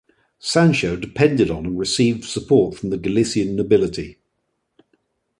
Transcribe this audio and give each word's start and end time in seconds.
Sancho 0.39 0.95
depended 0.95 1.51
upon 1.51 1.67
and 1.67 1.77
received 1.77 2.23
support 2.25 2.75
from 2.75 2.89
the 2.89 2.97
Galician 2.97 3.55
nobility. 3.55 4.17